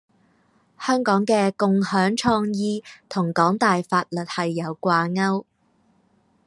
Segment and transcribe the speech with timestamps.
[0.79, 5.45] 香港嘅「共享創意」同港大法律系有掛鉤